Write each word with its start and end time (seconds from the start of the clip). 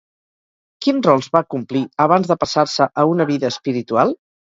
Quins 0.85 1.09
rols 1.09 1.27
va 1.37 1.43
complir 1.55 1.83
abans 2.07 2.35
de 2.35 2.41
passar-se 2.47 2.91
a 3.03 3.09
una 3.15 3.33
vida 3.37 3.57
espiritual? 3.57 4.21